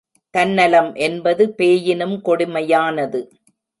தன்னலம் 0.33 0.89
என்பது 0.99 1.45
பேயினும் 1.57 2.17
கொடுமையானது. 2.25 3.21